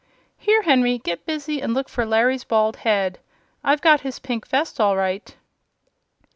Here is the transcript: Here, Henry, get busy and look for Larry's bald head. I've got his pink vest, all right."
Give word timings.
Here, 0.39 0.63
Henry, 0.63 0.97
get 0.97 1.27
busy 1.27 1.61
and 1.61 1.75
look 1.75 1.87
for 1.87 2.07
Larry's 2.07 2.43
bald 2.43 2.77
head. 2.77 3.19
I've 3.63 3.81
got 3.81 4.01
his 4.01 4.17
pink 4.17 4.47
vest, 4.47 4.81
all 4.81 4.97
right." 4.97 5.35